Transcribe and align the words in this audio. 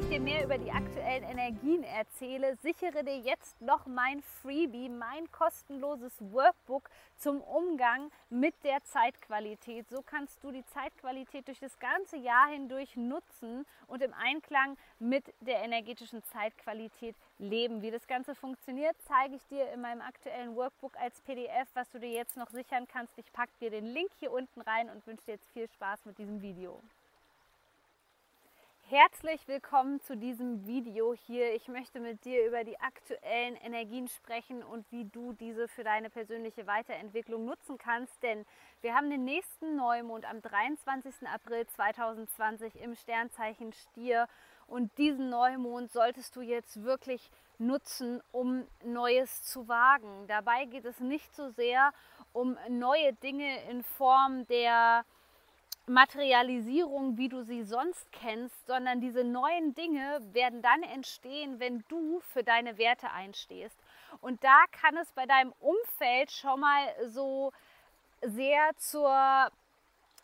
Ich 0.00 0.08
dir 0.08 0.20
mehr 0.20 0.44
über 0.44 0.56
die 0.56 0.70
aktuellen 0.70 1.24
Energien 1.24 1.82
erzähle, 1.82 2.56
sichere 2.56 3.04
dir 3.04 3.18
jetzt 3.18 3.60
noch 3.60 3.86
mein 3.86 4.22
Freebie, 4.40 4.88
mein 4.88 5.30
kostenloses 5.30 6.12
Workbook 6.20 6.88
zum 7.16 7.40
Umgang 7.42 8.10
mit 8.30 8.54
der 8.64 8.82
Zeitqualität. 8.84 9.88
So 9.90 10.02
kannst 10.02 10.42
du 10.42 10.52
die 10.52 10.64
Zeitqualität 10.66 11.48
durch 11.48 11.60
das 11.60 11.78
ganze 11.78 12.16
Jahr 12.16 12.48
hindurch 12.48 12.96
nutzen 12.96 13.66
und 13.88 14.02
im 14.02 14.14
Einklang 14.14 14.76
mit 14.98 15.24
der 15.40 15.62
energetischen 15.62 16.22
Zeitqualität 16.24 17.16
leben. 17.38 17.82
Wie 17.82 17.90
das 17.90 18.06
Ganze 18.06 18.34
funktioniert, 18.34 18.96
zeige 19.06 19.36
ich 19.36 19.46
dir 19.48 19.70
in 19.72 19.80
meinem 19.80 20.00
aktuellen 20.00 20.56
Workbook 20.56 20.96
als 20.98 21.20
PDF, 21.22 21.68
was 21.74 21.90
du 21.90 21.98
dir 21.98 22.10
jetzt 22.10 22.36
noch 22.36 22.50
sichern 22.50 22.86
kannst. 22.88 23.18
Ich 23.18 23.30
packe 23.32 23.52
dir 23.60 23.70
den 23.70 23.86
Link 23.86 24.10
hier 24.18 24.32
unten 24.32 24.60
rein 24.62 24.88
und 24.88 25.06
wünsche 25.06 25.24
dir 25.26 25.32
jetzt 25.32 25.50
viel 25.50 25.68
Spaß 25.68 26.06
mit 26.06 26.18
diesem 26.18 26.40
Video. 26.40 26.80
Herzlich 28.90 29.46
willkommen 29.46 30.00
zu 30.00 30.16
diesem 30.16 30.66
Video 30.66 31.14
hier. 31.14 31.54
Ich 31.54 31.68
möchte 31.68 32.00
mit 32.00 32.24
dir 32.24 32.44
über 32.44 32.64
die 32.64 32.80
aktuellen 32.80 33.54
Energien 33.54 34.08
sprechen 34.08 34.64
und 34.64 34.84
wie 34.90 35.04
du 35.04 35.32
diese 35.32 35.68
für 35.68 35.84
deine 35.84 36.10
persönliche 36.10 36.66
Weiterentwicklung 36.66 37.44
nutzen 37.44 37.78
kannst. 37.78 38.20
Denn 38.24 38.44
wir 38.80 38.96
haben 38.96 39.08
den 39.08 39.24
nächsten 39.24 39.76
Neumond 39.76 40.28
am 40.28 40.42
23. 40.42 41.28
April 41.32 41.68
2020 41.68 42.80
im 42.82 42.96
Sternzeichen 42.96 43.72
Stier. 43.74 44.26
Und 44.66 44.98
diesen 44.98 45.30
Neumond 45.30 45.92
solltest 45.92 46.34
du 46.34 46.40
jetzt 46.40 46.82
wirklich 46.82 47.30
nutzen, 47.58 48.20
um 48.32 48.66
Neues 48.82 49.44
zu 49.44 49.68
wagen. 49.68 50.26
Dabei 50.26 50.64
geht 50.64 50.84
es 50.84 50.98
nicht 50.98 51.32
so 51.36 51.50
sehr 51.50 51.92
um 52.32 52.58
neue 52.68 53.12
Dinge 53.12 53.62
in 53.70 53.84
Form 53.84 54.48
der 54.48 55.04
Materialisierung, 55.90 57.18
wie 57.18 57.28
du 57.28 57.42
sie 57.42 57.64
sonst 57.64 58.10
kennst, 58.12 58.66
sondern 58.66 59.00
diese 59.00 59.24
neuen 59.24 59.74
Dinge 59.74 60.20
werden 60.32 60.62
dann 60.62 60.82
entstehen, 60.84 61.58
wenn 61.58 61.84
du 61.88 62.20
für 62.20 62.44
deine 62.44 62.78
Werte 62.78 63.10
einstehst. 63.10 63.76
Und 64.20 64.42
da 64.44 64.64
kann 64.70 64.96
es 64.96 65.10
bei 65.12 65.26
deinem 65.26 65.52
Umfeld 65.58 66.30
schon 66.30 66.60
mal 66.60 66.94
so 67.08 67.52
sehr 68.22 68.70
zur 68.76 69.50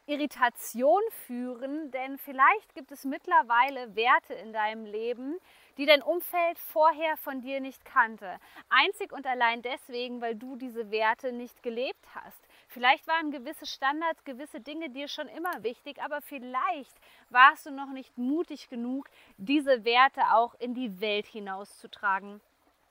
Irritation 0.07 1.03
führen, 1.27 1.91
denn 1.91 2.17
vielleicht 2.19 2.75
gibt 2.77 2.93
es 2.93 3.05
mittlerweile 3.05 3.97
Werte 3.97 4.35
in 4.35 4.53
deinem 4.53 4.85
Leben, 4.85 5.37
die 5.79 5.87
dein 5.87 6.01
Umfeld 6.01 6.61
vorher 6.61 7.17
von 7.17 7.41
dir 7.41 7.61
nicht 7.61 7.85
kannte. 7.85 8.39
Einzig 8.69 9.13
und 9.13 9.27
allein 9.27 9.63
deswegen, 9.63 10.21
weil 10.21 10.37
du 10.37 10.55
diese 10.55 10.93
Werte 10.93 11.33
nicht 11.33 11.61
gelebt 11.63 12.07
hast. 12.15 12.46
Vielleicht 12.77 13.07
waren 13.07 13.31
gewisse 13.31 13.65
Standards, 13.65 14.23
gewisse 14.25 14.61
Dinge 14.61 14.91
dir 14.91 15.09
schon 15.09 15.29
immer 15.29 15.63
wichtig, 15.63 16.03
aber 16.03 16.21
vielleicht 16.21 16.95
warst 17.31 17.65
du 17.65 17.71
noch 17.71 17.89
nicht 17.89 18.19
mutig 18.19 18.69
genug, 18.69 19.09
diese 19.39 19.87
Werte 19.87 20.21
auch 20.35 20.55
in 20.59 20.75
die 20.75 21.01
Welt 21.01 21.25
hinauszutragen. 21.25 22.39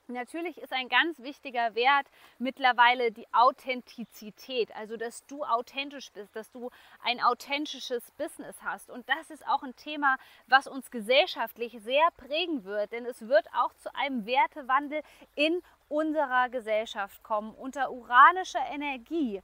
Natürlich 0.08 0.58
ist 0.58 0.74
ein 0.74 0.90
ganz 0.90 1.20
wichtiger 1.20 1.76
Wert 1.76 2.08
mittlerweile 2.40 3.12
die 3.12 3.32
Authentizität, 3.32 4.76
also 4.76 4.98
dass 4.98 5.24
du 5.28 5.44
authentisch 5.44 6.12
bist, 6.14 6.36
dass 6.36 6.50
du 6.50 6.72
ein 7.04 7.22
authentisches 7.22 8.10
Business 8.18 8.56
hast. 8.64 8.90
Und 8.90 9.08
das 9.08 9.30
ist 9.30 9.46
auch 9.48 9.62
ein 9.62 9.76
Thema, 9.76 10.18
was 10.48 10.66
uns 10.66 10.90
gesellschaftlich 10.90 11.78
sehr 11.84 12.10
prägen 12.18 12.64
wird, 12.64 12.92
denn 12.92 13.06
es 13.06 13.28
wird 13.28 13.46
auch 13.54 13.74
zu 13.76 13.94
einem 13.94 14.26
Wertewandel 14.26 15.04
in 15.36 15.62
unserer 15.90 16.50
Gesellschaft 16.50 17.22
kommen. 17.22 17.54
Unter 17.54 17.92
uranischer 17.92 18.66
Energie 18.74 19.44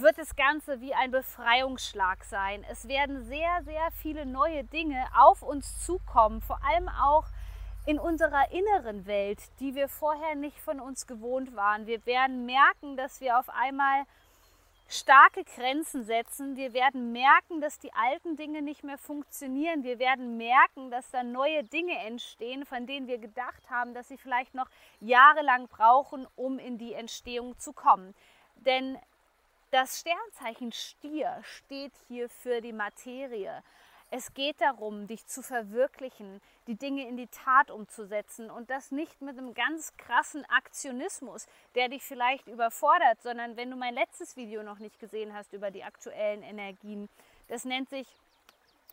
wird 0.00 0.18
das 0.18 0.36
Ganze 0.36 0.80
wie 0.80 0.94
ein 0.94 1.10
Befreiungsschlag 1.10 2.24
sein. 2.24 2.64
Es 2.70 2.88
werden 2.88 3.24
sehr, 3.24 3.62
sehr 3.64 3.90
viele 3.92 4.26
neue 4.26 4.64
Dinge 4.64 5.04
auf 5.16 5.42
uns 5.42 5.84
zukommen, 5.84 6.40
vor 6.40 6.60
allem 6.64 6.88
auch 6.88 7.24
in 7.86 7.98
unserer 7.98 8.50
inneren 8.50 9.06
Welt, 9.06 9.38
die 9.60 9.74
wir 9.74 9.88
vorher 9.88 10.34
nicht 10.34 10.58
von 10.58 10.80
uns 10.80 11.06
gewohnt 11.06 11.54
waren. 11.54 11.86
Wir 11.86 12.04
werden 12.04 12.44
merken, 12.44 12.96
dass 12.96 13.20
wir 13.20 13.38
auf 13.38 13.48
einmal 13.48 14.04
starke 14.88 15.44
Grenzen 15.44 16.04
setzen. 16.04 16.56
Wir 16.56 16.72
werden 16.72 17.12
merken, 17.12 17.60
dass 17.60 17.78
die 17.78 17.92
alten 17.92 18.36
Dinge 18.36 18.62
nicht 18.62 18.84
mehr 18.84 18.98
funktionieren. 18.98 19.84
Wir 19.84 19.98
werden 19.98 20.36
merken, 20.36 20.90
dass 20.90 21.10
da 21.10 21.22
neue 21.22 21.64
Dinge 21.64 21.96
entstehen, 21.98 22.64
von 22.64 22.86
denen 22.86 23.06
wir 23.06 23.18
gedacht 23.18 23.70
haben, 23.70 23.94
dass 23.94 24.08
sie 24.08 24.18
vielleicht 24.18 24.54
noch 24.54 24.68
jahrelang 25.00 25.68
brauchen, 25.68 26.26
um 26.36 26.58
in 26.58 26.78
die 26.78 26.92
Entstehung 26.92 27.58
zu 27.58 27.72
kommen. 27.72 28.14
Denn 28.56 28.98
das 29.76 30.00
Sternzeichen 30.00 30.72
Stier 30.72 31.38
steht 31.42 31.92
hier 32.08 32.30
für 32.30 32.62
die 32.62 32.72
Materie. 32.72 33.62
Es 34.10 34.32
geht 34.32 34.58
darum, 34.62 35.06
dich 35.06 35.26
zu 35.26 35.42
verwirklichen, 35.42 36.40
die 36.66 36.76
Dinge 36.76 37.06
in 37.06 37.18
die 37.18 37.26
Tat 37.26 37.70
umzusetzen 37.70 38.50
und 38.50 38.70
das 38.70 38.90
nicht 38.90 39.20
mit 39.20 39.36
einem 39.36 39.52
ganz 39.52 39.94
krassen 39.98 40.46
Aktionismus, 40.46 41.46
der 41.74 41.90
dich 41.90 42.02
vielleicht 42.02 42.46
überfordert, 42.46 43.20
sondern 43.20 43.58
wenn 43.58 43.70
du 43.70 43.76
mein 43.76 43.92
letztes 43.92 44.34
Video 44.38 44.62
noch 44.62 44.78
nicht 44.78 44.98
gesehen 44.98 45.34
hast 45.34 45.52
über 45.52 45.70
die 45.70 45.84
aktuellen 45.84 46.42
Energien, 46.42 47.10
das 47.48 47.66
nennt 47.66 47.90
sich 47.90 48.06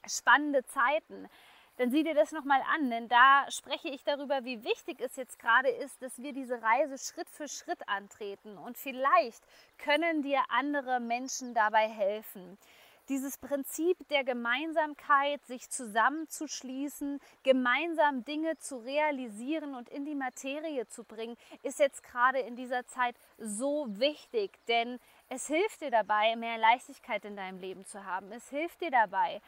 spannende 0.06 0.66
Zeiten 0.66 1.30
dann 1.78 1.92
sieh 1.92 2.04
dir 2.04 2.14
das 2.14 2.32
nochmal 2.32 2.62
an, 2.76 2.90
denn 2.90 3.08
da 3.08 3.46
spreche 3.50 3.90
ich 3.90 4.04
darüber, 4.04 4.46
wie 4.46 4.64
wichtig 4.64 5.02
es 5.02 5.16
jetzt 5.16 5.40
gerade 5.40 5.70
ist, 5.70 6.02
dass 6.02 6.22
wir 6.22 6.34
diese 6.34 6.62
Reise 6.62 6.98
Schritt 6.98 7.30
für 7.30 7.48
Schritt 7.48 7.88
antreten. 7.88 8.58
Und 8.58 8.78
vielleicht 8.78 9.44
können 9.78 10.22
dir 10.22 10.42
andere 10.50 11.00
Menschen 11.00 11.54
dabei 11.54 11.90
helfen. 11.90 12.58
Dieses 13.10 13.38
Prinzip 13.38 13.98
der 14.08 14.24
Gemeinsamkeit, 14.24 15.44
sich 15.46 15.70
zusammenzuschließen, 15.70 17.20
gemeinsam 17.44 18.24
Dinge 18.24 18.58
zu 18.60 18.78
realisieren 18.78 19.76
und 19.76 19.90
in 19.90 20.06
die 20.06 20.16
Materie 20.16 20.88
zu 20.88 21.04
bringen, 21.04 21.36
ist 21.64 21.80
jetzt 21.80 22.02
gerade 22.02 22.40
in 22.40 22.56
dieser 22.56 22.86
Zeit 22.86 23.18
so 23.38 23.88
wichtig, 23.90 24.58
denn 24.70 25.00
es 25.28 25.48
hilft 25.48 25.82
dir 25.82 25.92
dabei, 25.92 26.38
mehr 26.38 26.58
Leichtigkeit 26.58 27.26
in 27.26 27.36
deinem 27.36 27.60
Leben 27.60 27.84
zu 27.84 28.06
haben. 28.06 28.32
Es 28.32 28.50
hilft 28.50 28.80
dir 28.80 28.92
dabei, 28.92 29.42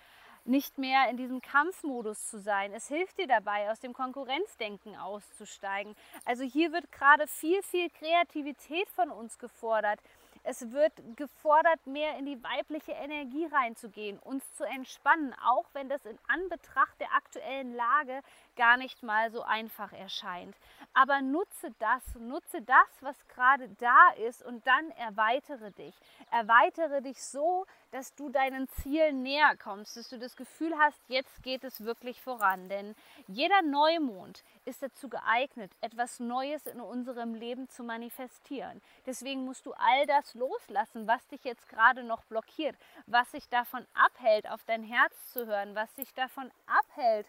nicht 0.45 0.77
mehr 0.77 1.09
in 1.09 1.17
diesem 1.17 1.41
Kampfmodus 1.41 2.27
zu 2.27 2.39
sein. 2.39 2.71
Es 2.73 2.87
hilft 2.87 3.17
dir 3.19 3.27
dabei, 3.27 3.71
aus 3.71 3.79
dem 3.79 3.93
Konkurrenzdenken 3.93 4.95
auszusteigen. 4.95 5.95
Also 6.23 6.43
hier 6.43 6.71
wird 6.71 6.91
gerade 6.91 7.27
viel, 7.27 7.61
viel 7.63 7.89
Kreativität 7.89 8.89
von 8.89 9.09
uns 9.09 9.37
gefordert. 9.39 9.99
Es 10.47 10.71
wird 10.71 10.93
gefordert, 11.15 11.87
mehr 11.87 12.19
in 12.19 12.27
die 12.27 12.41
weibliche 12.43 12.91
Energie 12.91 13.47
reinzugehen, 13.47 14.19
uns 14.19 14.43
zu 14.53 14.63
entspannen, 14.63 15.33
auch 15.43 15.65
wenn 15.73 15.89
das 15.89 16.05
in 16.05 16.19
Anbetracht 16.27 16.99
der 16.99 17.11
aktuellen 17.15 17.73
Lage 17.73 18.21
gar 18.55 18.77
nicht 18.77 19.01
mal 19.01 19.31
so 19.31 19.41
einfach 19.41 19.91
erscheint. 19.91 20.55
Aber 20.93 21.21
nutze 21.23 21.71
das, 21.79 22.03
nutze 22.19 22.61
das, 22.61 22.87
was 23.01 23.27
gerade 23.27 23.69
da 23.79 24.11
ist 24.27 24.43
und 24.43 24.65
dann 24.67 24.91
erweitere 24.91 25.71
dich. 25.71 25.95
Erweitere 26.29 27.01
dich 27.01 27.23
so, 27.23 27.65
dass 27.95 28.13
du 28.13 28.27
deinen 28.27 28.67
Zielen 28.67 29.23
näher 29.23 29.55
kommst, 29.55 29.95
dass 29.95 30.09
du 30.09 30.19
das 30.19 30.35
Gefühl 30.35 30.77
hast, 30.77 30.99
jetzt 31.07 31.41
geht 31.43 31.63
es 31.63 31.85
wirklich 31.85 32.21
voran. 32.21 32.67
Denn 32.67 32.93
jeder 33.25 33.61
Neumond 33.61 34.43
ist 34.65 34.83
dazu 34.83 35.07
geeignet, 35.07 35.71
etwas 35.79 36.19
Neues 36.19 36.65
in 36.65 36.81
unserem 36.81 37.35
Leben 37.35 37.69
zu 37.69 37.85
manifestieren. 37.85 38.81
Deswegen 39.05 39.45
musst 39.45 39.65
du 39.65 39.71
all 39.71 40.05
das 40.07 40.33
loslassen, 40.33 41.07
was 41.07 41.25
dich 41.27 41.45
jetzt 41.45 41.69
gerade 41.69 42.03
noch 42.03 42.25
blockiert, 42.25 42.75
was 43.05 43.31
sich 43.31 43.47
davon 43.47 43.85
abhält, 43.93 44.49
auf 44.49 44.65
dein 44.65 44.83
Herz 44.83 45.31
zu 45.31 45.45
hören, 45.45 45.73
was 45.73 45.95
sich 45.95 46.13
davon 46.13 46.51
abhält, 46.65 47.27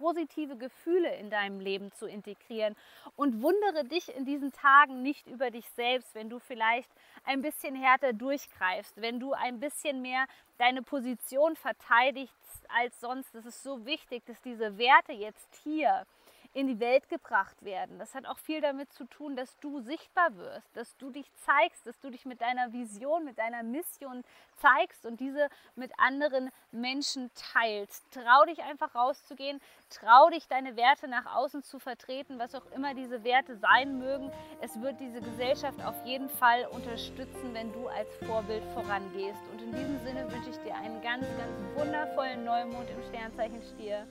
positive 0.00 0.56
Gefühle 0.56 1.14
in 1.16 1.30
deinem 1.30 1.60
Leben 1.60 1.92
zu 1.92 2.06
integrieren. 2.06 2.74
Und 3.16 3.42
wundere 3.42 3.84
dich 3.84 4.14
in 4.16 4.24
diesen 4.24 4.50
Tagen 4.50 5.02
nicht 5.02 5.26
über 5.26 5.50
dich 5.50 5.68
selbst, 5.76 6.14
wenn 6.14 6.30
du 6.30 6.38
vielleicht 6.38 6.90
ein 7.24 7.42
bisschen 7.42 7.74
härter 7.76 8.12
durchgreifst, 8.14 9.00
wenn 9.00 9.20
du 9.20 9.34
ein 9.34 9.60
bisschen 9.60 10.00
mehr 10.00 10.24
deine 10.58 10.82
Position 10.82 11.54
verteidigst 11.54 12.34
als 12.68 12.98
sonst. 13.00 13.34
Es 13.34 13.44
ist 13.44 13.62
so 13.62 13.84
wichtig, 13.84 14.24
dass 14.26 14.40
diese 14.40 14.78
Werte 14.78 15.12
jetzt 15.12 15.54
hier 15.62 16.06
in 16.52 16.66
die 16.66 16.80
Welt 16.80 17.08
gebracht 17.08 17.62
werden. 17.62 17.98
Das 17.98 18.14
hat 18.14 18.26
auch 18.26 18.38
viel 18.38 18.60
damit 18.60 18.92
zu 18.92 19.04
tun, 19.04 19.36
dass 19.36 19.56
du 19.58 19.80
sichtbar 19.80 20.36
wirst, 20.36 20.76
dass 20.76 20.96
du 20.96 21.10
dich 21.10 21.30
zeigst, 21.34 21.86
dass 21.86 22.00
du 22.00 22.10
dich 22.10 22.24
mit 22.24 22.40
deiner 22.40 22.72
Vision, 22.72 23.24
mit 23.24 23.38
deiner 23.38 23.62
Mission 23.62 24.24
zeigst 24.56 25.06
und 25.06 25.20
diese 25.20 25.48
mit 25.76 25.92
anderen 25.98 26.50
Menschen 26.72 27.30
teilst. 27.34 28.04
Trau 28.12 28.44
dich 28.46 28.62
einfach 28.62 28.94
rauszugehen, 28.94 29.60
trau 29.90 30.28
dich 30.30 30.48
deine 30.48 30.76
Werte 30.76 31.08
nach 31.08 31.36
außen 31.36 31.62
zu 31.62 31.78
vertreten, 31.78 32.38
was 32.38 32.54
auch 32.54 32.66
immer 32.72 32.94
diese 32.94 33.22
Werte 33.22 33.56
sein 33.56 33.98
mögen. 33.98 34.32
Es 34.60 34.80
wird 34.80 34.98
diese 35.00 35.20
Gesellschaft 35.20 35.80
auf 35.82 36.04
jeden 36.04 36.28
Fall 36.28 36.66
unterstützen, 36.72 37.54
wenn 37.54 37.72
du 37.72 37.86
als 37.88 38.08
Vorbild 38.26 38.64
vorangehst. 38.74 39.40
Und 39.52 39.62
in 39.62 39.72
diesem 39.72 39.98
Sinne 40.04 40.30
wünsche 40.32 40.50
ich 40.50 40.58
dir 40.58 40.74
einen 40.74 41.00
ganz, 41.00 41.24
ganz 41.38 41.78
wundervollen 41.78 42.44
Neumond 42.44 42.88
im 42.90 43.02
Sternzeichen 43.08 43.62
Stier. 43.62 44.06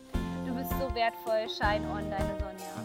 Du 0.50 0.56
bist 0.56 0.72
so 0.72 0.90
wertvoll. 0.96 1.48
Shine 1.48 1.88
on, 1.92 2.10
deine 2.10 2.34
Sonja. 2.40 2.79